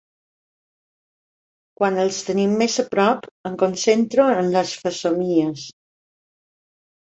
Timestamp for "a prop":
2.85-3.27